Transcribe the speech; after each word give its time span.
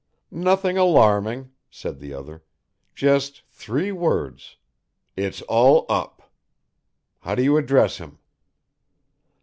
"Nothing 0.31 0.79
alarming," 0.79 1.51
said 1.69 1.99
the 1.99 2.11
other. 2.11 2.43
"Just 2.95 3.43
three 3.51 3.91
words. 3.91 4.57
'It's 5.15 5.43
all 5.43 5.85
up' 5.89 6.33
how 7.19 7.35
do 7.35 7.43
you 7.43 7.55
address 7.55 7.97
him?" 7.99 8.17